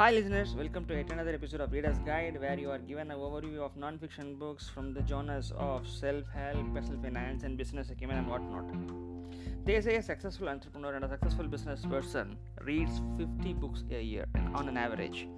[0.00, 0.54] Hi, listeners.
[0.56, 3.76] Welcome to yet another episode of Reader's Guide, where you are given an overview of
[3.76, 8.64] non-fiction books from the genres of self-help, personal finance, and business acumen and whatnot.
[9.66, 14.24] They say a successful entrepreneur and a successful business person reads 50 books a year
[14.54, 15.28] on an average.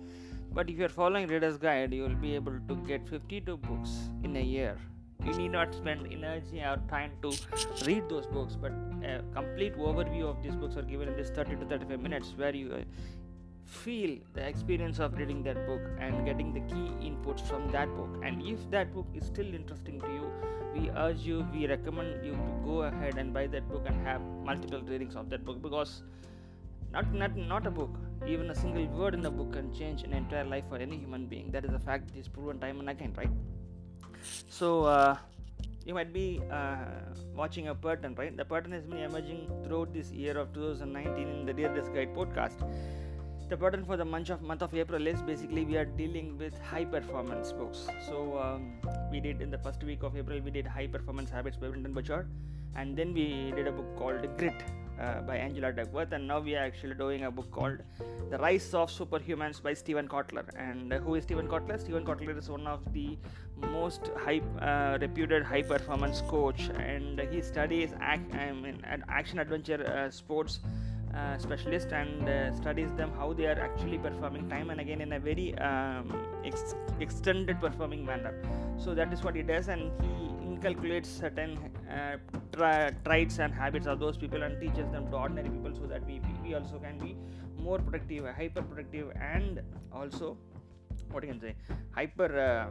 [0.53, 4.11] But if you are following Reader's Guide, you will be able to get 52 books
[4.23, 4.79] in a year.
[5.25, 7.33] You need not spend energy or time to
[7.85, 8.71] read those books, but
[9.03, 12.55] a complete overview of these books are given in this 30 to 35 minutes, where
[12.55, 12.85] you uh,
[13.65, 18.23] feel the experience of reading that book and getting the key inputs from that book.
[18.25, 20.31] And if that book is still interesting to you
[20.75, 24.23] we urge you we recommend you to go ahead and buy that book and have
[24.43, 26.03] multiple readings of that book because
[26.93, 27.91] not not not a book
[28.27, 31.27] even a single word in the book can change an entire life for any human
[31.27, 31.51] being.
[31.51, 32.09] That is a fact.
[32.09, 33.31] That is proven time and again right?
[34.49, 35.17] So uh,
[35.85, 36.77] you might be uh,
[37.35, 38.37] watching a pattern right?
[38.37, 42.63] The pattern has been emerging throughout this year of 2019 in the dear guide podcast
[43.53, 46.55] the pattern for the month of month of April is basically we are dealing with
[46.69, 47.81] high performance books.
[48.07, 48.63] So um,
[49.11, 51.93] we did in the first week of April we did High Performance Habits by Brendon
[51.93, 52.31] Burchard,
[52.75, 54.65] and then we did a book called Grit
[54.99, 57.81] uh, by Angela Duckworth, and now we are actually doing a book called
[58.31, 60.47] The Rise of Superhumans by Steven Kotler.
[60.57, 61.79] And uh, who is Steven Kotler?
[61.79, 63.19] Steven Kotler is one of the
[63.77, 69.85] most high uh, reputed high performance coach, and he studies ac- I mean, action adventure
[69.87, 70.61] uh, sports
[71.15, 75.13] uh, specialist and uh, studies them how they are actually performing time and again in
[75.13, 76.13] a very um,
[76.45, 78.35] ex- extended performing manner.
[78.79, 81.59] So that is what he does and he inculcates certain
[81.91, 82.17] uh,
[82.53, 86.07] tra- traits and habits of those people and teaches them to ordinary people so that
[86.07, 87.17] we, we also can be
[87.59, 89.61] more productive hyper productive and
[89.93, 90.37] also
[91.11, 91.55] what you can say
[91.95, 92.67] hyper uh,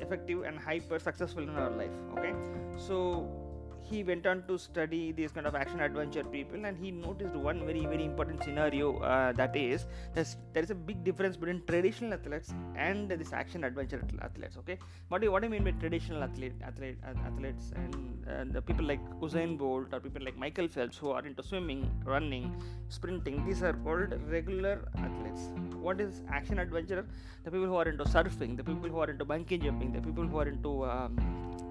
[0.00, 2.34] effective and hyper successful in our life okay?
[2.76, 3.43] So
[3.90, 7.64] he went on to study these kind of action adventure people and he noticed one
[7.66, 12.54] very very important scenario uh, that is there is a big difference between traditional athletes
[12.76, 14.78] and this action adventure athletes okay?
[15.08, 17.72] What do you, what do you mean by traditional athlete, athlete uh, athletes?
[17.74, 21.42] And uh, the people like Usain Bolt or people like Michael Phelps who are into
[21.42, 22.54] swimming running
[22.88, 25.50] sprinting these are called regular athletes.
[25.80, 27.06] What is action adventure?
[27.44, 30.26] The people who are into surfing the people who are into bungee jumping the people
[30.26, 31.16] who are into um,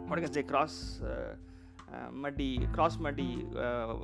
[0.07, 1.35] what can I say cross uh,
[1.93, 3.95] uh, muddy, cross muddy uh,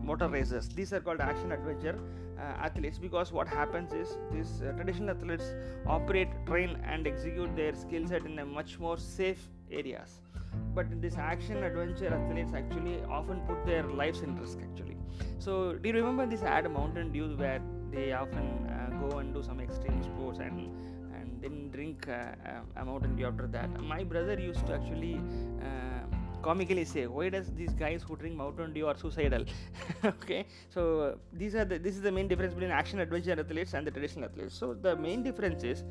[0.00, 0.68] motor races.
[0.68, 1.98] These are called action adventure
[2.38, 5.44] uh, athletes because what happens is these traditional athletes
[5.86, 10.20] operate, train, and execute their skill set in a much more safe areas.
[10.74, 14.96] But in this action adventure athletes actually often put their lives in risk actually.
[15.38, 17.60] So do you remember this ad Mountain Dew where
[17.90, 18.68] they often
[19.00, 20.70] go and do some extreme sports and
[21.14, 23.80] and then drink a Mountain Dew after that?
[23.80, 25.20] My brother used to actually
[26.42, 29.44] comically say why does these guys who drink mountain dew are suicidal?
[30.04, 30.46] Okay?
[30.68, 33.90] So these are the this is the main difference between action adventure athletes and the
[33.90, 34.54] traditional athletes.
[34.54, 35.84] So the main difference is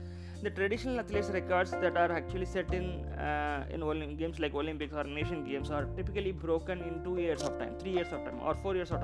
[0.43, 2.85] the traditional athletes records that are actually set in
[3.27, 7.43] uh, in Olymp- games like olympics or nation games are typically broken in 2 years
[7.43, 9.01] of time 3 years of time or 4 years of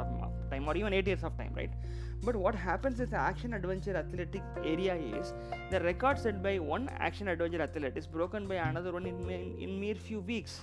[0.51, 1.69] time or even 8 years of time right?
[2.23, 5.33] But what happens is the action adventure athletic area is
[5.69, 9.55] the record set by one action adventure athlete is broken by another one in, in,
[9.59, 10.61] in mere few weeks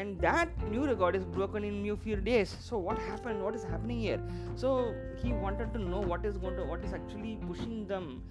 [0.00, 2.56] and that new record is broken in new few days.
[2.60, 3.42] So what happened?
[3.46, 4.20] What is happening here?
[4.54, 8.22] So he wanted to know what is going to what is actually pushing them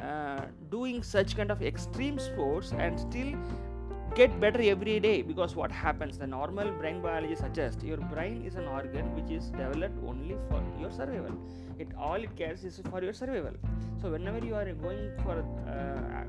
[0.00, 3.32] uh, doing such kind of extreme sports and still
[4.14, 5.22] get better every day.
[5.22, 6.18] Because what happens?
[6.18, 10.62] The normal brain biology suggests your brain is an organ which is developed only for
[10.80, 11.38] your survival.
[11.78, 13.54] It all it cares is for your survival.
[14.02, 15.38] So whenever you are going for
[15.76, 16.24] uh,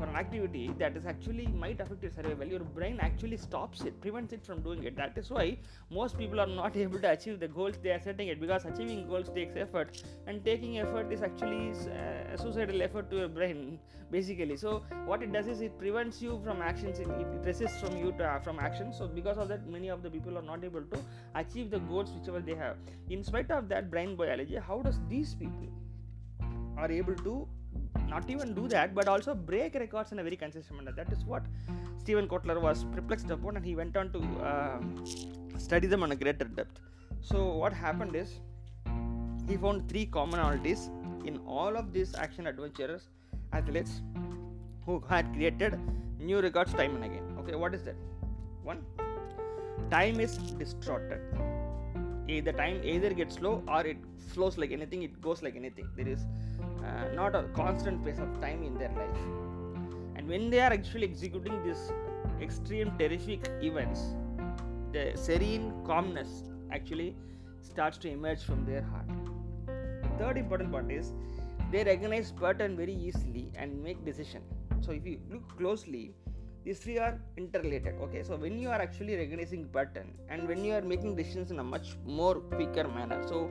[0.00, 2.46] for an activity that is actually might affect your survival.
[2.46, 4.96] Your brain actually stops it prevents it from doing it.
[4.96, 5.58] That is why
[5.90, 9.06] most people are not able to achieve the goals they are setting it because achieving
[9.06, 13.78] goals takes effort and taking effort is actually uh, a suicidal effort to your brain
[14.10, 14.56] basically.
[14.56, 18.12] So what it does is it prevents you from actions it, it resists from you
[18.12, 20.82] to, uh, from action so because of that many of the people are not able
[20.82, 20.98] to
[21.34, 22.76] achieve the goals whichever they have.
[23.10, 25.68] In spite of that brain biology how does these people
[26.78, 27.46] are able to
[28.12, 30.92] not even do that but also break records in a very consistent manner.
[31.00, 31.44] That is what
[32.02, 34.20] Steven Kotler was perplexed upon and he went on to
[34.50, 34.78] uh,
[35.58, 36.80] study them on a greater depth.
[37.20, 38.40] So what happened is
[39.48, 40.88] he found three commonalities
[41.26, 43.08] in all of these action adventurers
[43.52, 44.02] athletes
[44.86, 45.78] who had created
[46.18, 47.24] new records time and again.
[47.40, 47.96] Okay what is that?
[48.62, 48.82] One
[49.90, 51.20] time is distorted.
[52.26, 53.96] The time either gets slow or it
[54.32, 55.88] flows like anything it goes like anything.
[55.96, 56.24] There is
[56.84, 59.22] uh, not a constant pace of time in their life.
[60.16, 61.92] And when they are actually executing these
[62.40, 64.14] extreme terrific events
[64.92, 66.42] the serene calmness
[66.72, 67.14] actually
[67.62, 69.06] starts to emerge from their heart.
[70.18, 71.12] Third important part is
[71.70, 74.42] they recognize pattern very easily and make decision.
[74.80, 76.14] So if you look closely,
[76.64, 78.22] these three are interrelated okay?
[78.22, 81.64] So when you are actually recognizing pattern and when you are making decisions in a
[81.64, 83.22] much more quicker manner.
[83.28, 83.48] So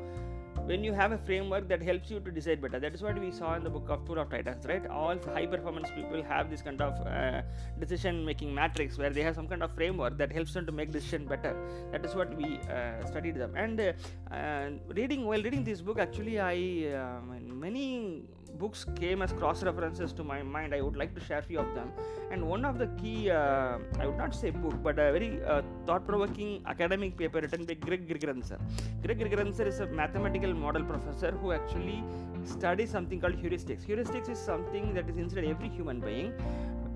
[0.70, 2.80] when you have a framework that helps you to decide better.
[2.80, 4.86] That is what we saw in the book of tool of titans right?
[4.88, 7.42] All high performance people have this kind of uh,
[7.80, 10.92] decision making matrix where they have some kind of framework that helps them to make
[10.92, 11.56] decision better.
[11.92, 13.54] That is what we uh, studied them.
[13.56, 16.58] And uh, reading while reading this book actually i
[17.02, 18.24] um, many
[18.58, 20.74] books came as cross references to my mind.
[20.74, 21.92] I would like to share few of them.
[22.32, 25.62] And one of the key uh, i would not say book but a very uh,
[25.86, 28.60] thought provoking academic paper written by greg Gigerenzer
[29.04, 32.04] greg Gigerenzer is a mathematical model professor who actually
[32.46, 33.86] studies something called heuristics.
[33.86, 36.32] Heuristics is something that is inside every human being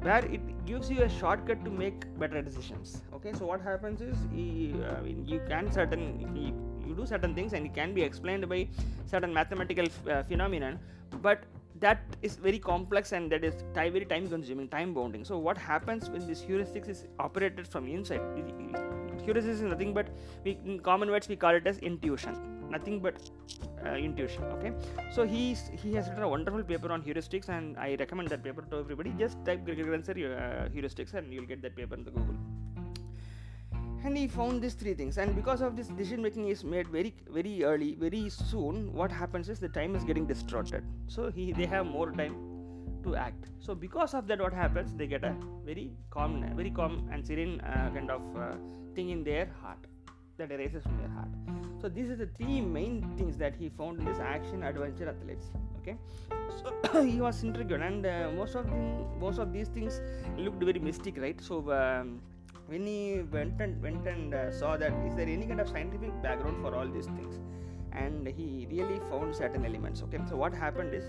[0.01, 3.03] where it gives you a shortcut to make better decisions.
[3.13, 6.03] Okay so what happens is uh, you can certain
[6.35, 6.53] you,
[6.88, 8.68] you, do certain things and it can be explained by
[9.06, 10.80] certain mathematical uh, phenomenon
[11.21, 11.44] but
[11.80, 15.25] that is very complex and that is very time consuming time bounding.
[15.25, 18.21] So what happens when this heuristics is operated from inside?
[19.25, 20.07] Heuristics is nothing but
[20.44, 22.35] we, in common words we call it as intuition.
[22.69, 23.15] Nothing but
[23.86, 24.71] uh, intuition okay?
[25.12, 28.63] So he's he has written a wonderful paper on heuristics and i recommend that paper
[28.71, 29.13] to everybody.
[29.18, 32.36] Just type Greg Gigerenzer uh, heuristics and you'll get that paper in the google
[34.03, 35.17] and he found these three things.
[35.17, 39.50] And because of this decision making is made very very early very soon what happens
[39.50, 40.83] is the time is getting distorted.
[41.07, 42.35] So he they have more time
[43.03, 43.47] to act.
[43.59, 45.35] So because of that what happens they get a
[45.65, 48.55] very calm very calm and serene uh, kind of uh,
[48.95, 49.79] thing in their heart.
[50.38, 51.29] That arises from their heart.
[51.79, 55.51] So these are the three main things that he found in this action adventure athletes
[55.83, 55.97] okay?
[56.59, 58.75] So he was intrigued and uh, most of the,
[59.19, 60.01] most of these things
[60.38, 61.39] looked very mystic right?
[61.39, 62.21] So um,
[62.74, 66.14] when he went and went and uh, saw that is there any kind of scientific
[66.24, 67.40] background for all these things?
[67.92, 70.20] And he really found certain elements okay?
[70.28, 71.06] So what happened is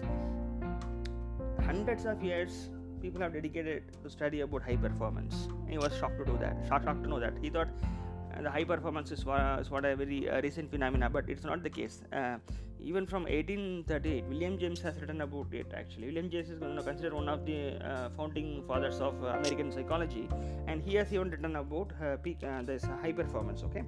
[1.64, 2.68] hundreds of years
[3.00, 5.48] people have dedicated to study about high performance.
[5.62, 7.34] And he was shocked to do that shocked, shocked to know that.
[7.40, 7.68] He thought
[8.36, 11.44] uh, the high performance is what, is what a very uh, recent phenomena but it's
[11.44, 12.02] not the case.
[12.12, 12.36] Uh,
[12.90, 16.06] even from 1838 william james has written about it actually.
[16.06, 17.58] William james is considered one of the
[17.90, 20.28] uh, founding fathers of uh, american psychology
[20.66, 23.84] and he has even written about uh, peak, this high performance okay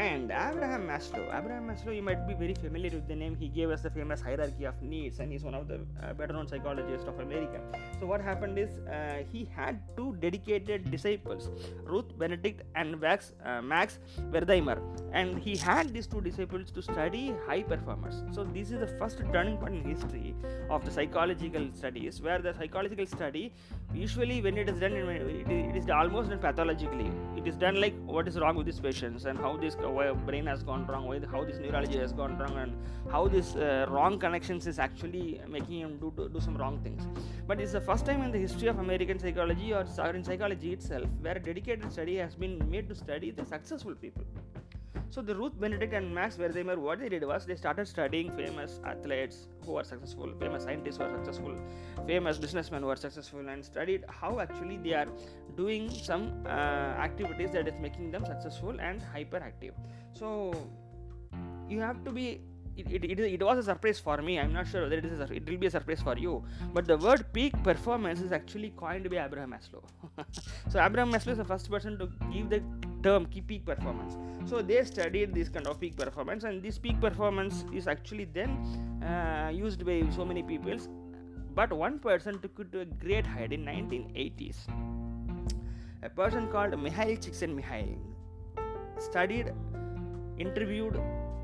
[0.00, 1.24] and Abraham Maslow.
[1.38, 3.34] Abraham Maslow, you might be very familiar with the name.
[3.36, 6.32] He gave us the famous hierarchy of needs, and he's one of the uh, better
[6.32, 7.60] known psychologists of America.
[7.98, 11.50] So, what happened is uh, he had two dedicated disciples,
[11.84, 13.98] Ruth Benedict and Max, uh, Max
[14.36, 14.78] Wertheimer,
[15.12, 18.22] and he had these two disciples to study high performers.
[18.32, 20.34] So, this is the first turning point in history
[20.70, 23.52] of the psychological studies, where the psychological study
[23.92, 27.10] usually when it is done, it is almost done pathologically.
[27.36, 30.46] It is done like what is wrong with these patients and how this why brain
[30.46, 32.72] has gone wrong, why how this neurology has gone wrong, and
[33.10, 37.06] how this uh, wrong connections is actually making him do, do, do some wrong things.
[37.46, 39.84] But it's the first time in the history of American psychology or
[40.14, 44.24] in psychology itself where a dedicated study has been made to study the successful people.
[45.10, 48.80] So the Ruth Benedict and Max Wertheimer, what they did was they started studying famous
[48.84, 51.56] athletes who are successful, famous scientists who are successful,
[52.06, 55.08] famous businessmen who are successful, and studied how actually they are
[55.56, 56.50] doing some uh,
[57.08, 59.72] activities that is making them successful and hyperactive.
[60.12, 60.54] So
[61.68, 62.42] you have to be
[62.76, 64.38] it, it, it, was a surprise for me.
[64.38, 66.44] I'm not sure whether it is a, it will be a surprise for you.
[66.72, 69.82] But the word peak performance is actually coined by Abraham Maslow.
[70.68, 72.62] so Abraham Maslow is the first person to give the
[73.02, 74.16] term peak performance.
[74.50, 78.50] So they studied this kind of peak performance, and this peak performance is actually then
[79.00, 80.76] uh, used by so many people.
[81.54, 84.56] But one person took it to a great height in 1980s.
[86.02, 87.98] A person called Mihaly Csikszentmihalyi
[88.98, 89.52] studied,
[90.36, 91.00] interviewed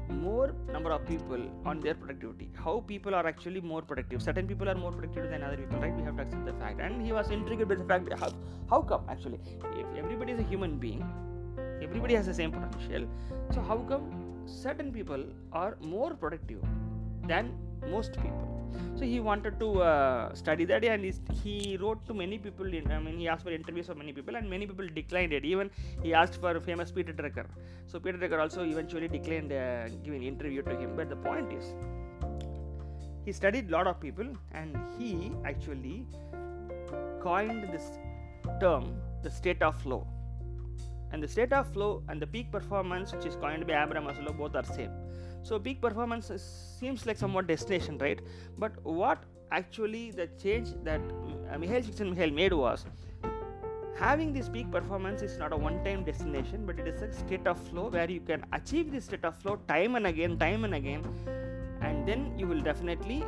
[0.09, 2.51] more number of people on their productivity.
[2.57, 4.21] How people are actually more productive.
[4.21, 5.95] Certain people are more productive than other people right?
[5.95, 6.81] We have to accept the fact.
[6.81, 8.33] And he was intrigued by the fact how,
[8.69, 9.39] how come actually?
[9.77, 11.05] If everybody is a human being
[11.83, 13.09] everybody has the same potential.
[13.53, 16.61] So how come certain people are more productive
[17.27, 17.55] than
[17.91, 18.57] most people?
[18.95, 21.05] So he wanted to uh, study that and
[21.43, 24.37] he wrote to many people in, i mean he asked for interviews of many people
[24.37, 25.45] and many people declined it.
[25.45, 25.71] Even
[26.03, 27.47] he asked for famous peter drucker.
[27.87, 30.97] So peter drucker also eventually declined uh, giving interview to him.
[30.97, 31.75] But the point is
[33.25, 36.07] he studied a lot of people and he actually
[37.21, 37.87] coined this
[38.61, 38.85] term
[39.23, 40.07] the state of flow
[41.13, 44.37] and the state of flow and the peak performance which is coined by abraham maslow
[44.37, 44.91] both are same
[45.49, 46.31] so peak performance
[46.81, 48.21] seems like somewhat destination, right?
[48.59, 49.23] But what
[49.53, 52.85] actually the change that uh, Mihaly Csikszentmihalyi made was
[53.97, 57.61] having this peak performance is not a one-time destination, but it is a state of
[57.69, 61.05] flow where you can achieve this state of flow time and again, time and again,
[61.81, 63.25] and then you will definitely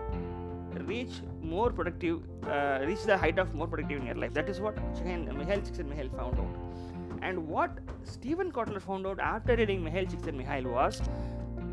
[0.87, 4.35] reach more productive, uh, reach the height of more productive in your life.
[4.35, 6.98] That is what Mihaly Csikszentmihalyi found out.
[7.23, 11.03] And what Steven Kotler found out after reading Mihaly Csikszentmihalyi was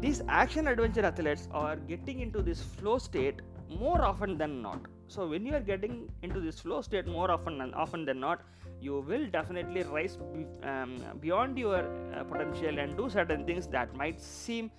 [0.01, 4.79] these action adventure athletes are getting into this flow state more often than not.
[5.07, 8.41] So when you are getting into this flow state more often than often than not,
[8.81, 10.17] you will definitely rise
[10.63, 11.83] um, beyond your
[12.13, 14.69] uh, potential and do certain things that might seem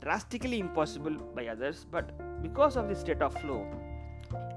[0.00, 2.12] drastically impossible by others but
[2.42, 3.66] because of the state of flow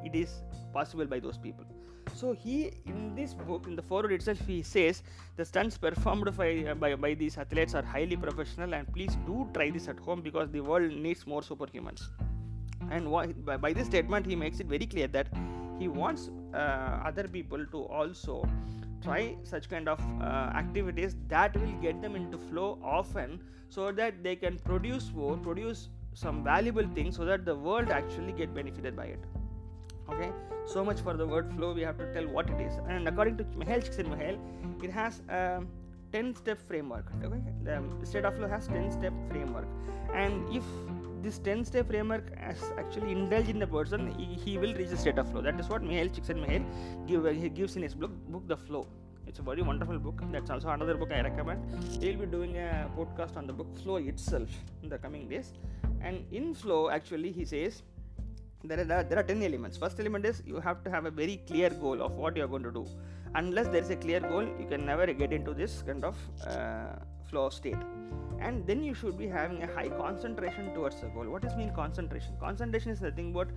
[0.03, 0.43] it is
[0.73, 1.65] possible by those people
[2.13, 5.03] so he in this book in the forward itself he says
[5.37, 9.69] the stunts performed by, by, by these athletes are highly professional and please do try
[9.69, 12.03] this at home because the world needs more superhumans.
[12.91, 15.27] And why, by, by this statement he makes it very clear that
[15.79, 16.57] he wants uh,
[17.03, 18.47] other people to also
[19.01, 24.23] try such kind of uh, activities that will get them into flow often so that
[24.23, 28.95] they can produce more produce some valuable things so that the world actually get benefited
[28.95, 29.19] by it
[30.09, 30.31] okay?
[30.65, 32.73] So much for the word flow we have to tell what it is.
[32.89, 35.63] And according to Mihaly Csikszentmihalyi it has a
[36.11, 37.41] 10 step framework okay?
[37.63, 39.67] The state of flow has 10 step framework.
[40.13, 40.63] And if
[41.23, 44.97] this 10 step framework has actually indulged in the person he, he will reach the
[44.97, 45.41] state of flow.
[45.41, 48.87] That is what Mihaly Csikszentmihalyi give, uh, he gives in his book book the flow.
[49.27, 50.21] It's a very wonderful book.
[50.31, 51.61] That's also another book i recommend.
[51.99, 54.49] We'll be doing a podcast on the book flow itself
[54.83, 55.53] in the coming days.
[56.01, 57.81] And in flow actually he says
[58.67, 59.77] there are, there are 10 elements.
[59.77, 62.47] First element is you have to have a very clear goal of what you are
[62.47, 62.85] going to do.
[63.35, 66.15] Unless there is a clear goal you can never get into this kind of
[66.47, 66.95] uh,
[67.29, 67.77] flow state.
[68.39, 71.25] And then you should be having a high concentration towards the goal.
[71.25, 72.33] What does mean concentration?
[72.39, 73.47] Concentration is nothing but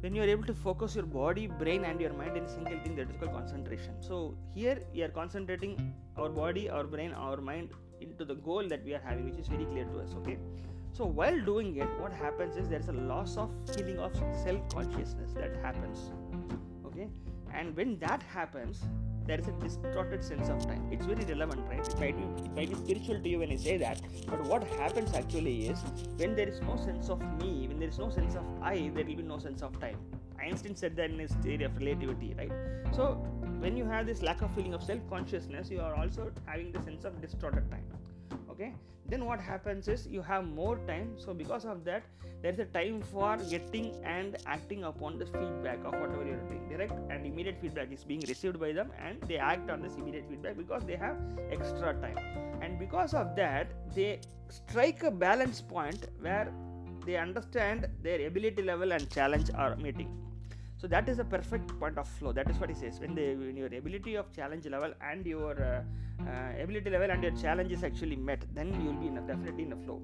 [0.00, 2.78] when you are able to focus your body brain and your mind in a single
[2.80, 3.94] thing that is called concentration.
[4.00, 8.84] So here we are concentrating our body our brain our mind into the goal that
[8.84, 10.36] we are having which is very clear to us okay
[10.96, 14.68] so while doing it what happens is there is a loss of feeling of self
[14.72, 16.10] consciousness that happens.
[16.86, 17.08] Okay?
[17.52, 18.84] And when that happens
[19.26, 20.86] there is a distorted sense of time.
[20.92, 21.80] It's very relevant right?
[21.80, 24.64] It might, be, it might be spiritual to you when i say that but what
[24.78, 25.80] happens actually is
[26.16, 29.04] when there is no sense of me when there is no sense of i there
[29.04, 29.98] will be no sense of time.
[30.40, 32.52] Einstein said that in his theory of relativity right?
[32.92, 33.14] So
[33.58, 36.82] when you have this lack of feeling of self consciousness you are also having the
[36.82, 37.84] sense of distorted time
[38.50, 38.74] okay?
[39.06, 41.14] Then what happens is you have more time.
[41.18, 42.04] So because of that
[42.42, 46.68] there is a time for getting and acting upon the feedback of whatever you're doing
[46.68, 50.26] direct and immediate feedback is being received by them and they act on this immediate
[50.28, 51.16] feedback because they have
[51.50, 52.18] extra time.
[52.60, 56.52] And because of that they strike a balance point where
[57.06, 60.10] they understand their ability level and challenge are meeting
[60.84, 62.30] so that is a perfect point of flow.
[62.30, 63.00] That is what he says.
[63.00, 65.82] When, they, when your ability of challenge level and your uh,
[66.28, 69.22] uh, ability level and your challenge is actually met then you will be in a,
[69.22, 70.02] definitely in a flow.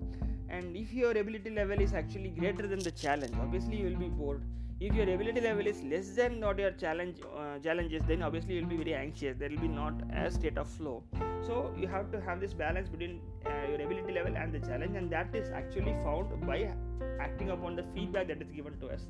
[0.48, 4.08] And if your ability level is actually greater than the challenge obviously you will be
[4.08, 4.42] bored.
[4.80, 8.62] If your ability level is less than what your challenge uh, challenges then obviously you
[8.62, 9.36] will be very anxious.
[9.36, 11.02] There will be not a state of flow.
[11.46, 14.96] So you have to have this balance between uh, your ability level and the challenge
[14.96, 16.72] and that is actually found by
[17.20, 19.02] acting upon the feedback that is given to us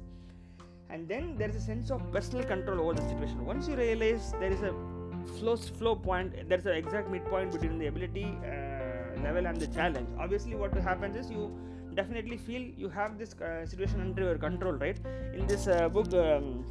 [0.92, 3.44] and then there is a sense of personal control over the situation.
[3.44, 4.74] Once you realize there is a
[5.38, 10.08] flow flow point there's an exact midpoint between the ability uh, level and the challenge.
[10.18, 11.56] Obviously what happens is you
[11.94, 14.98] definitely feel you have this uh, situation under your control right?
[15.34, 16.64] In this uh, book um,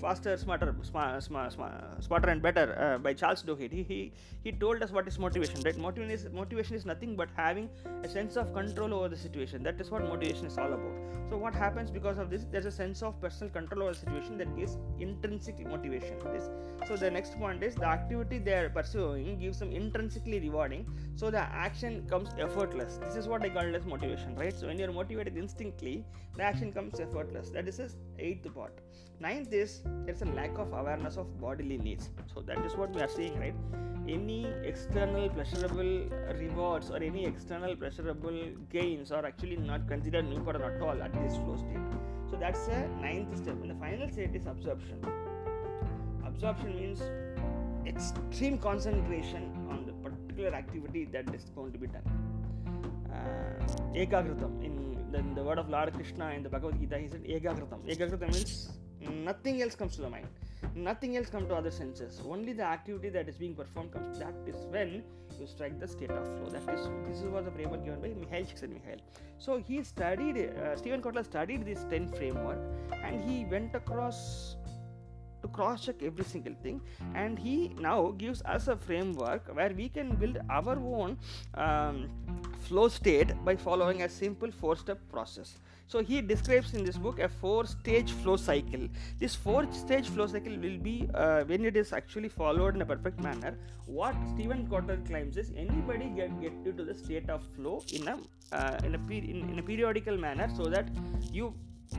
[0.00, 3.72] faster smarter smart, smart, smart, smarter and better uh, by charles duhigg.
[3.72, 4.12] He, he
[4.44, 5.76] he told us what is motivation right?
[5.76, 7.68] Motivation is motivation is nothing but having
[8.02, 9.62] a sense of control over the situation.
[9.62, 11.10] That is what motivation is all about.
[11.30, 12.44] So what happens because of this?
[12.50, 16.18] There's a sense of personal control over the situation that gives intrinsic motivation.
[16.32, 16.48] This
[16.88, 20.86] so the next point is the activity they are pursuing gives them intrinsically rewarding.
[21.16, 22.98] So the action comes effortless.
[23.04, 24.54] This is what i call as motivation right?
[24.54, 26.04] So when you're motivated instinctively
[26.36, 27.50] the action comes effortless.
[27.50, 28.80] That is his eighth part
[29.20, 32.10] ninth is there's a lack of awareness of bodily needs.
[32.32, 33.54] So that is what we are seeing right?
[34.08, 36.08] Any external pleasurable
[36.38, 41.36] rewards or any external pleasurable gains are actually not considered important at all at this
[41.36, 41.76] flow state.
[42.30, 43.54] So that's a ninth step.
[43.62, 45.04] And the final state is absorption.
[46.24, 47.02] Absorption means
[47.86, 52.02] extreme concentration on the particular activity that is going to be done.
[53.12, 53.60] Uh,
[53.94, 54.08] in
[55.12, 58.32] the, in the word of Lord Krishna in the Bhagavad Gita he said ekagritam ekagritam
[58.32, 58.70] means
[59.00, 60.26] nothing else comes to the mind.
[60.74, 62.20] Nothing else comes to other senses.
[62.28, 64.18] Only the activity that is being performed comes.
[64.18, 65.02] That is when
[65.40, 66.50] you strike the state of flow.
[66.50, 69.00] That is this was the framework given by Mihaly Csikszentmihalyi.
[69.38, 72.58] So he studied uh, Steven Kotler studied this 10 framework
[73.02, 74.56] and he went across
[75.42, 76.80] to cross check every single thing.
[77.14, 81.18] And he now gives us a framework where we can build our own
[81.54, 82.08] um,
[82.68, 85.58] flow state by following a simple four step process.
[85.90, 88.82] So he describes in this book a four stage flow cycle.
[89.18, 92.86] This four stage flow cycle will be uh, when it is actually followed in a
[92.86, 93.58] perfect manner.
[93.86, 98.16] What Steven Kotler claims is anybody get get to the state of flow in a
[98.52, 100.88] uh, in a in, in a periodical manner so that
[101.32, 101.52] you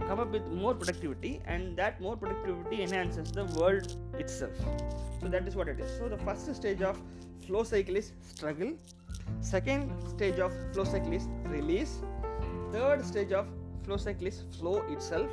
[0.08, 4.62] come up with more productivity and that more productivity enhances the world itself
[5.20, 7.02] so that is what it is so the first stage of
[7.46, 8.72] flow cycle is struggle
[9.42, 11.98] second stage of flow cycle is release
[12.72, 13.52] third stage of
[13.84, 15.30] flow cycle is flow itself.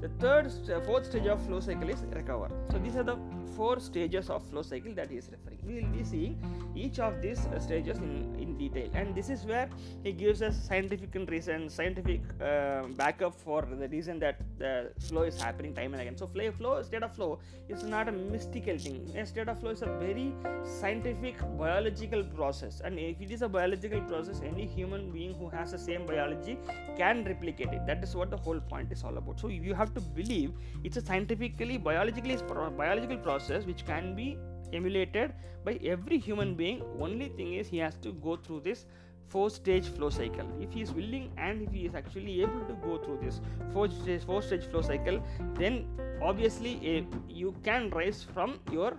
[0.00, 0.52] The third
[0.86, 2.48] fourth stage of flow cycle is recover.
[2.70, 3.16] So these are the
[3.56, 5.58] four stages of flow cycle that he is referring.
[5.66, 6.34] We will be seeing
[6.74, 8.90] each of these uh, stages in, in detail.
[8.94, 9.68] And this is where
[10.04, 15.40] he gives us scientific reason scientific uh, backup for the reason that the flow is
[15.40, 16.16] happening time and again.
[16.16, 17.38] So flow, flow state of flow
[17.68, 19.10] is not a mystical thing.
[19.16, 20.32] A state of flow is a very
[20.80, 22.80] scientific biological process.
[22.84, 26.58] And if it is a biological process any human being who has the same biology
[26.96, 27.86] can replicate it.
[27.86, 29.40] That is what the whole point is all about.
[29.40, 30.52] So you have to believe
[30.84, 32.36] it's a scientifically biologically
[32.76, 34.38] biological process which can be
[34.72, 35.32] emulated
[35.64, 36.82] by every human being.
[37.00, 38.86] Only thing is he has to go through this
[39.28, 40.46] four stage flow cycle.
[40.60, 43.40] If he is willing and if he is actually able to go through this
[43.72, 45.22] four stage four stage flow cycle
[45.54, 45.86] then
[46.22, 48.96] obviously a, you can rise from your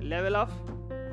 [0.00, 0.50] level of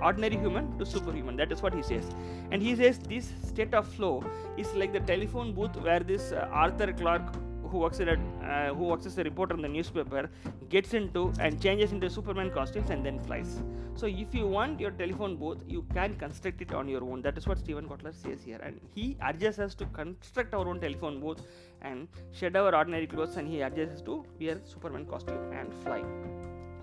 [0.02, 1.36] ordinary human to superhuman.
[1.36, 2.06] That is what he says.
[2.52, 4.24] And he says this state of flow
[4.58, 7.34] is like the telephone booth where this uh, arthur clarke
[7.70, 10.30] who works a, uh, who works as a reporter in the newspaper
[10.70, 13.62] gets into and changes into Superman costumes and then flies.
[13.96, 17.22] So if you want your telephone booth, you can construct it on your own.
[17.22, 20.80] That is what Steven Kotler says here, and he urges us to construct our own
[20.80, 21.42] telephone booth
[21.82, 26.04] and shed our ordinary clothes, and he urges us to wear Superman costume and fly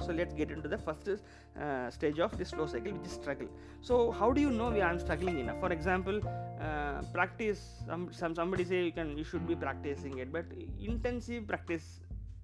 [0.05, 3.49] so let's get into the first uh, stage of this flow cycle which is struggle.
[3.81, 5.61] So how do you know we are struggling enough?
[5.61, 6.21] For example
[6.61, 10.45] uh, practice some, some somebody say you can you should be practicing it but
[10.81, 12.01] intensive practice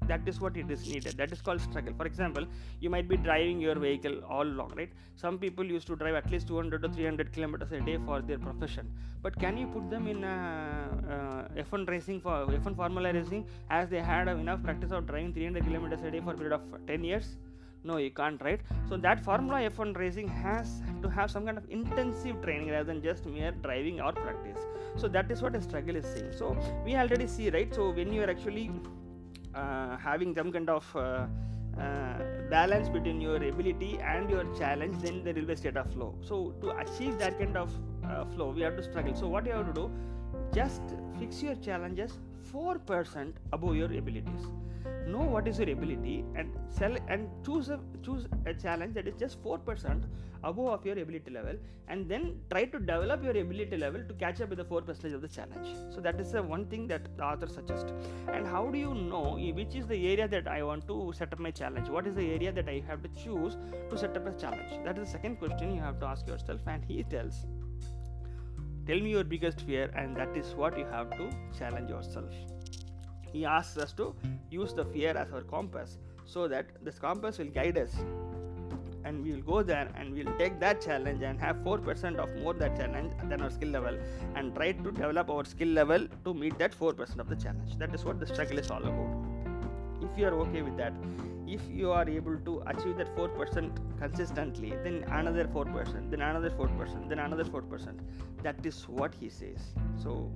[0.09, 1.17] that is what it is needed.
[1.17, 1.95] That is called struggle.
[1.97, 2.47] For example
[2.81, 4.91] you might be driving your vehicle all along right?
[5.17, 8.39] Some people used to drive at least 200 to 300 kilometers a day for their
[8.39, 8.91] profession.
[9.23, 13.89] But can you put them in uh, uh, f1 racing for f1 formula racing as
[13.89, 17.05] they had enough practice of driving 300 kilometers a day for a period of 10
[17.05, 17.37] years?
[17.85, 18.61] No you can't right?
[18.89, 23.03] So that formula f1 racing has to have some kind of intensive training rather than
[23.03, 24.59] just mere driving or practice.
[24.97, 26.33] So that is what a struggle is saying.
[26.37, 27.75] So we already see right?
[27.75, 28.71] So when you are actually
[29.55, 31.27] having some kind of uh,
[31.81, 32.19] uh,
[32.51, 36.15] balance between your ability and your challenge then there will be a state of flow.
[36.23, 37.73] So to achieve that kind of
[38.05, 39.15] uh, flow we have to struggle.
[39.15, 39.91] So what you have to do
[40.55, 40.83] just
[41.19, 42.19] fix your challenges
[42.53, 44.47] 4% above your abilities
[45.07, 49.15] know what is your ability and sell and choose a choose a challenge that is
[49.19, 50.05] just 4%
[50.45, 51.57] above of your ability level
[51.89, 55.21] and then try to develop your ability level to catch up with the 4% of
[55.23, 55.69] the challenge.
[55.95, 57.93] So that is the one thing that the author suggests.
[58.33, 61.39] And how do you know which is the area that i want to set up
[61.39, 61.89] my challenge?
[61.89, 63.57] What is the area that i have to choose
[63.91, 64.85] to set up a challenge?
[64.85, 67.47] That is the second question you have to ask yourself and he tells
[68.87, 72.52] tell me your biggest fear and that is what you have to challenge yourself
[73.33, 74.15] he asks us to
[74.51, 77.95] use the fear as our compass so that this compass will guide us.
[79.05, 82.55] And we will go there and we'll take that challenge and have 4% of more
[82.55, 83.99] that challenge than our skill level
[84.37, 87.77] and try to develop our skill level to meet that 4% of the challenge.
[87.79, 89.27] That is what the struggle is all about.
[90.03, 90.93] If you are okay with that
[91.47, 97.09] if you are able to achieve that 4% consistently then another 4% then another 4%
[97.09, 97.99] then another 4%
[98.43, 99.61] that is what he says.
[100.03, 100.33] So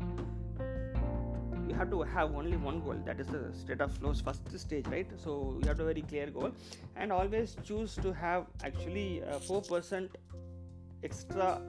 [1.68, 2.96] you have to have only one goal.
[3.04, 5.06] That is the state of flows first stage right?
[5.16, 6.52] So you have a very clear goal.
[6.96, 10.08] And always choose to have actually uh, 4%
[11.02, 11.60] extra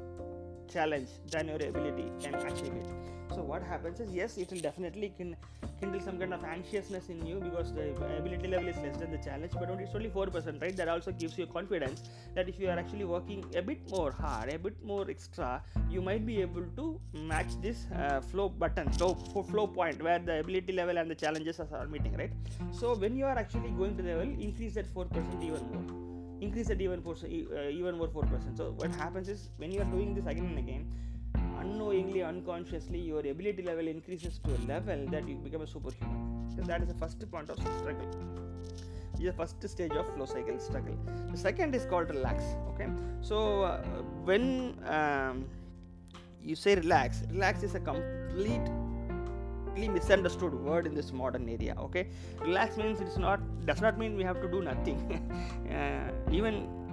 [0.71, 2.96] challenge than your ability can achieve it
[3.37, 5.35] so what happens is yes it will definitely can
[5.79, 7.83] kindle some kind of anxiousness in you because the
[8.19, 10.75] ability level is less than the challenge but it's only 4% right?
[10.75, 12.01] That also gives you confidence
[12.35, 16.01] that if you are actually working a bit more hard a bit more extra you
[16.01, 16.99] might be able to
[17.33, 19.13] match this uh, flow button flow
[19.51, 22.31] flow point where the ability level and the challenges are meeting right?
[22.71, 25.87] So when you are actually going to the level increase that 4% even more.
[26.39, 30.15] Increase that even, uh, even more 4% so what happens is when you are doing
[30.15, 30.87] this again and again
[31.59, 36.49] unknowingly, unconsciously, your ability level increases to a level that you become a superhuman.
[36.55, 38.09] So that is the first point of struggle.
[39.19, 40.95] The first stage of flow cycle struggle.
[41.31, 42.43] The second is called relax.
[42.69, 42.87] Okay,
[43.21, 43.81] so uh,
[44.23, 45.45] when um,
[46.43, 48.61] you say relax, relax is a complete
[49.87, 52.07] misunderstood word in this modern area okay
[52.41, 54.97] relax means it's not does not mean we have to do nothing
[55.71, 56.86] uh, even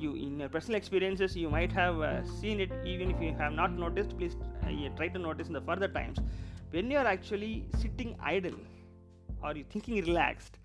[0.00, 2.70] you in your personal experiences you might have uh, seen it.
[2.84, 6.18] Even if you have not noticed please uh, try to notice in the further times.
[6.70, 8.58] When you are actually sitting idle
[9.42, 10.58] or you thinking relaxed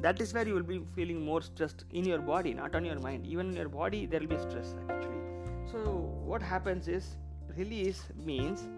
[0.00, 2.98] that is where you will be feeling more stressed in your body not on your
[2.98, 3.26] mind.
[3.26, 5.20] Even in your body there will be stress actually.
[5.70, 5.78] So
[6.24, 7.16] what happens is
[7.56, 8.68] release means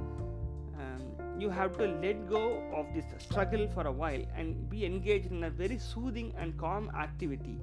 [0.79, 1.01] um,
[1.39, 5.45] you have to let go of this struggle for a while and be engaged in
[5.45, 7.59] a very soothing and calm activity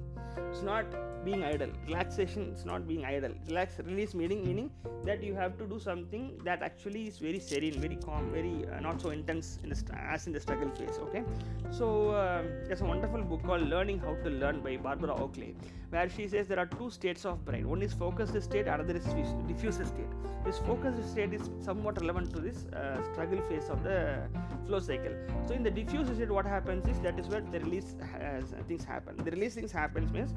[0.50, 0.86] it's not
[1.24, 1.70] being idle.
[1.86, 3.32] Relaxation is not being idle.
[3.48, 4.70] Relax release meaning meaning
[5.04, 8.80] that you have to do something that actually is very serene very calm very uh,
[8.80, 11.22] not so intense in the st- as in the struggle phase okay?
[11.70, 15.56] So um, there's a wonderful book called learning how to learn by barbara oakley
[15.90, 17.68] where she says there are two states of brain.
[17.68, 19.04] One is focused state another is
[19.48, 20.12] diffuse state.
[20.44, 23.98] This focused state is somewhat relevant to this uh, struggle phase of the
[24.66, 25.14] flow cycle.
[25.46, 28.84] So in the diffuse state what happens is that is where the release uh, things
[28.84, 29.16] happen.
[29.16, 30.34] The release things happens means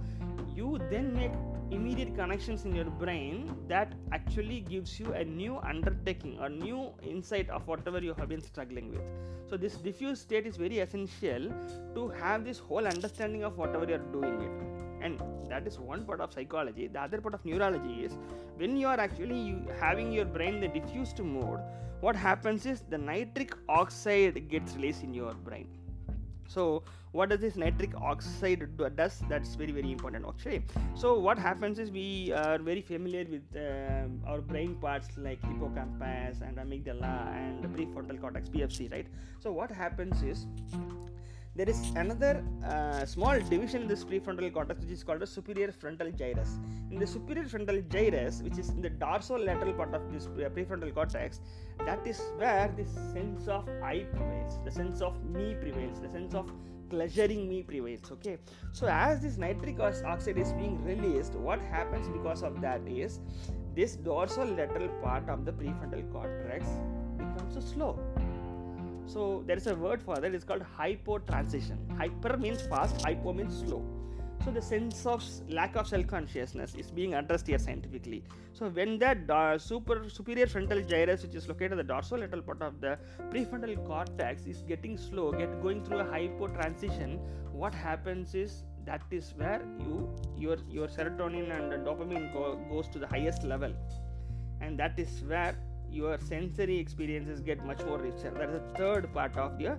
[0.56, 1.32] you then make
[1.72, 7.50] immediate connections in your brain that actually gives you a new undertaking or new insight
[7.50, 9.02] of whatever you have been struggling with.
[9.50, 11.52] So this diffuse state is very essential
[11.96, 16.06] to have this whole understanding of whatever you are doing it and that is one
[16.12, 16.88] part of psychology.
[16.88, 18.18] The other part of neurology is
[18.58, 19.44] when you are actually
[19.80, 21.60] having your brain in the diffused mode
[22.00, 25.68] what happens is the nitric oxide gets released in your brain.
[26.48, 29.22] So what does this nitric oxide do, does?
[29.28, 30.64] That's very very important actually.
[30.96, 36.42] So what happens is we are very familiar with uh, our brain parts like hippocampus
[36.42, 39.08] and amygdala and prefrontal cortex pfc right?
[39.40, 40.46] So what happens is
[41.58, 45.72] there is another uh, small division in this prefrontal cortex which is called the superior
[45.72, 46.52] frontal gyrus.
[46.92, 51.40] In the superior frontal gyrus which is in the dorsolateral part of this prefrontal cortex
[51.86, 56.36] that is where the sense of i prevails the sense of me prevails the sense
[56.36, 56.52] of
[56.90, 58.38] pleasuring me prevails okay?
[58.72, 63.20] So as this nitric oxide is being released what happens because of that is
[63.76, 66.68] this dorsolateral part of the prefrontal cortex
[67.18, 68.00] becomes slow
[69.08, 70.34] so there is a word for that.
[70.34, 71.78] It's called hypotransition.
[71.98, 73.84] Hyper means fast hypo means slow.
[74.46, 78.24] So the sense of lack of self-consciousness is being addressed here scientifically.
[78.54, 82.62] So when that uh, super superior frontal gyrus which is located at the dorsolateral part
[82.62, 82.98] of the
[83.32, 87.20] prefrontal cortex is getting slow get going through a hypotransition
[87.52, 89.96] what happens is that is where you
[90.44, 93.74] your your serotonin and dopamine go, goes to the highest level.
[94.62, 95.56] And that is where
[95.92, 99.78] your sensory experiences get much more richer that is the third part of the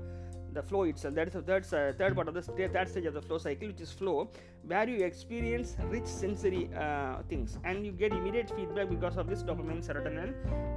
[0.52, 1.14] the flow itself.
[1.14, 3.38] That is the third, uh, third part of the st- third stage of the flow
[3.38, 4.30] cycle which is flow
[4.66, 7.58] where you experience rich sensory uh, things.
[7.64, 10.34] And you get immediate feedback because of this dopamine serotonin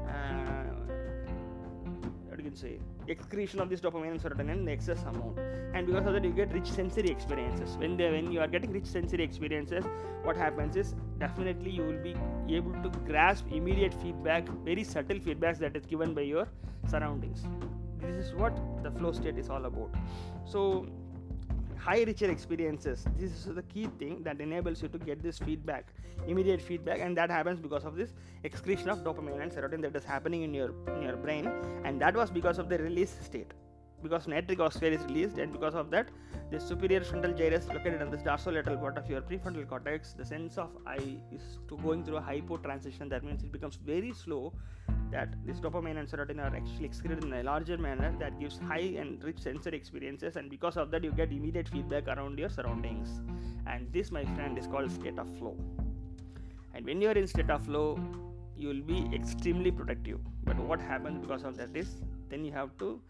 [0.07, 0.70] uh,
[2.51, 2.79] can say.
[3.07, 5.39] Excretion of this dopamine and serotonin in excess amount.
[5.73, 7.77] And because of that you get rich sensory experiences.
[7.77, 9.85] When they when you are getting rich sensory experiences
[10.23, 12.15] what happens is definitely you will be
[12.55, 16.47] able to grasp immediate feedback very subtle feedbacks that is given by your
[16.87, 17.43] surroundings.
[17.99, 19.95] This is what the flow state is all about.
[20.45, 20.87] So
[21.83, 23.05] high richer experiences.
[23.17, 25.93] This is the key thing that enables you to get this feedback
[26.27, 28.13] immediate feedback and that happens because of this
[28.43, 31.49] excretion of dopamine and serotonin that is happening in your in your brain.
[31.83, 33.53] And that was because of the release state
[34.03, 36.09] because nitric oxide is released and because of that
[36.51, 40.57] the superior frontal gyrus located on this dorsolateral part of your prefrontal cortex the sense
[40.57, 40.97] of i
[41.31, 43.09] is to going through a hypo transition.
[43.09, 44.53] That means it becomes very slow
[45.11, 48.87] that this dopamine and serotonin are actually excreted in a larger manner that gives high
[49.01, 53.21] and rich sensory experiences and because of that you get immediate feedback around your surroundings.
[53.67, 55.55] And this my friend is called state of flow.
[56.73, 57.99] And when you are in state of flow
[58.57, 61.95] you will be extremely productive but what happens because of that is
[62.29, 63.01] then you have to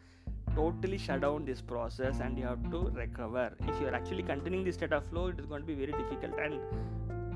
[0.55, 3.53] totally shut down this process and you have to recover.
[3.67, 5.91] If you are actually continuing this state of flow it is going to be very
[5.91, 6.39] difficult.
[6.39, 6.59] And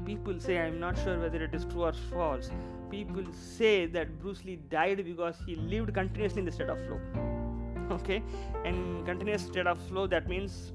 [0.05, 2.49] people say i'm not sure whether it is true or false.
[2.91, 6.99] People say that bruce lee died because he lived continuously in the state of flow.
[7.91, 8.23] Okay?
[8.63, 10.73] And continuous state of flow that means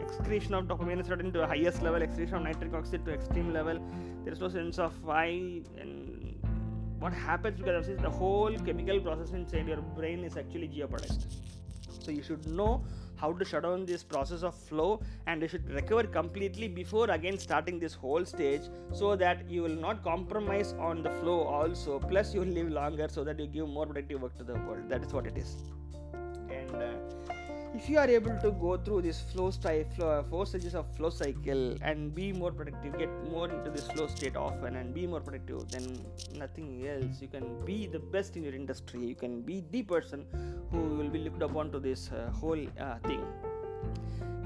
[0.00, 3.80] excretion of dopamine serotonin to the highest level excretion of nitric oxide to extreme level.
[4.24, 5.26] There is no sense of why
[5.80, 6.11] and
[7.02, 11.26] what happens because of this the whole chemical process inside your brain is actually jeopardized.
[11.98, 12.84] So you should know
[13.16, 17.38] how to shut down this process of flow and you should recover completely before again
[17.38, 18.62] starting this whole stage
[18.92, 21.98] so that you will not compromise on the flow also.
[21.98, 24.88] Plus you will live longer so that you give more productive work to the world.
[24.88, 25.56] That is what it is
[27.74, 31.08] if you are able to go through this flow style flow, four stages of flow
[31.08, 35.20] cycle and be more productive get more into this flow state often and be more
[35.20, 36.04] productive then
[36.36, 37.20] nothing else.
[37.20, 39.00] You can be the best in your industry.
[39.00, 40.26] You can be the person
[40.70, 43.24] who will be looked upon to this uh, whole uh, thing.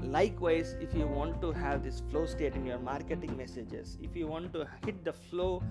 [0.03, 4.27] Likewise if you want to have this flow state in your marketing messages if you
[4.27, 5.61] want to hit the flow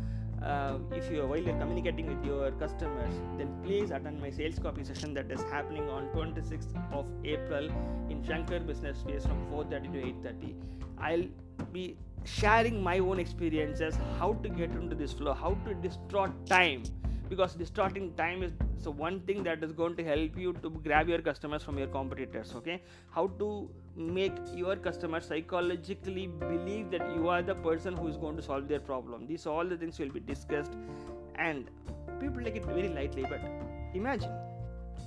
[0.42, 4.58] uh, if you are while you're communicating with your customers then please attend my sales
[4.58, 7.68] copy session that is happening on 26th of april
[8.10, 10.54] in shankar business space from 4.30 to 8.30
[10.98, 11.26] i'll
[11.72, 16.82] be sharing my own experiences how to get into this flow how to distort time
[17.28, 21.08] because distorting time is so one thing that is going to help you to grab
[21.08, 22.80] your customers from your competitors okay?
[23.10, 28.36] How to make your customers psychologically believe that you are the person who is going
[28.36, 29.26] to solve their problem.
[29.26, 30.72] These all the things will be discussed.
[31.34, 31.70] And
[32.20, 33.40] people take it very lightly but
[33.94, 34.32] imagine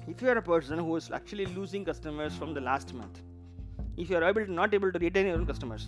[0.07, 3.21] if you are a person who is actually losing customers from the last month
[3.97, 5.87] if you are able to not able to retain your own customers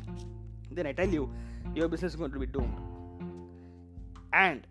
[0.71, 1.29] then i tell you
[1.75, 2.75] your business is going to be doomed.
[4.33, 4.65] And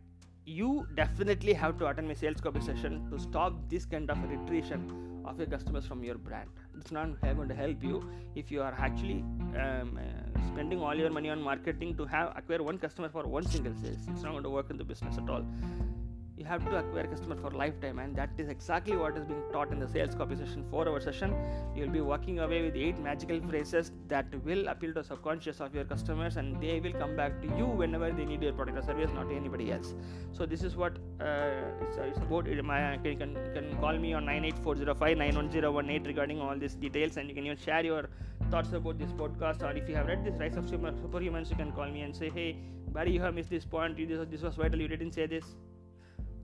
[0.59, 4.81] you definitely have to attend my sales copy session to stop this kind of retreation
[5.25, 6.51] of your customers from your brand.
[6.77, 8.03] It's not going to help you
[8.35, 9.21] if you are actually
[9.65, 13.47] um, uh, spending all your money on marketing to have acquire one customer for one
[13.47, 13.99] single sales.
[14.09, 15.45] It's not going to work in the business at all
[16.41, 19.73] you have to acquire customer for lifetime and that is exactly what is being taught
[19.75, 21.35] in the sales copy session 4 hour session.
[21.75, 25.75] You will be walking away with 8 magical phrases that will appeal to subconscious of
[25.75, 28.83] your customers and they will come back to you whenever they need your product or
[28.83, 29.95] service not anybody else.
[30.33, 33.99] So this is what uh, it's, uh, about it, my, you can, you can call
[33.99, 38.09] me on 98405 91018 regarding all these details and you can even share your
[38.51, 41.57] thoughts about this podcast or if you have read this rise of super, superhumans you
[41.57, 42.57] can call me and say hey
[42.95, 43.97] Barry you have missed this point.
[43.97, 44.81] This, this was vital.
[44.81, 45.45] You didn't say this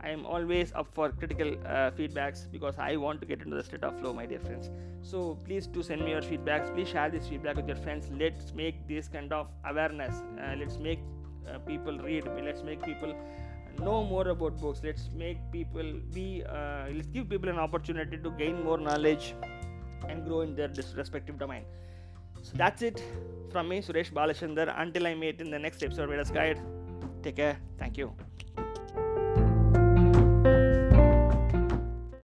[0.06, 3.64] I am always up for critical uh, feedbacks because I want to get into the
[3.68, 4.70] state of flow, my dear friends.
[5.02, 6.72] So please do send me your feedbacks.
[6.74, 8.08] Please share this feedback with your friends.
[8.20, 10.22] Let's make this kind of awareness.
[10.40, 11.00] Uh, let's make
[11.48, 12.28] uh, people read.
[12.44, 13.16] Let's make people
[13.80, 14.80] know more about books.
[14.84, 16.44] Let's make people be.
[16.44, 19.34] Uh, let's give people an opportunity to gain more knowledge
[20.08, 20.70] and grow in their
[21.02, 21.64] respective domain.
[22.42, 23.02] So that's it
[23.50, 24.72] from me, Suresh Balachandar.
[24.86, 26.60] Until I meet in the next episode, of Reader's Guide.
[27.24, 27.56] Take care.
[27.76, 28.12] Thank you.